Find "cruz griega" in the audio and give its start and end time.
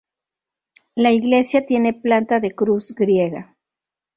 2.55-3.55